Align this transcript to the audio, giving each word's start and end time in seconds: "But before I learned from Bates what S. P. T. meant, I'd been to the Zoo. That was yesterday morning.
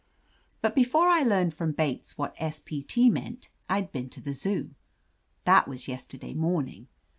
"But 0.63 0.73
before 0.73 1.09
I 1.09 1.21
learned 1.21 1.53
from 1.53 1.73
Bates 1.73 2.17
what 2.17 2.33
S. 2.39 2.59
P. 2.59 2.81
T. 2.81 3.07
meant, 3.07 3.49
I'd 3.69 3.91
been 3.91 4.09
to 4.09 4.19
the 4.19 4.33
Zoo. 4.33 4.73
That 5.43 5.67
was 5.67 5.87
yesterday 5.87 6.33
morning. 6.33 6.87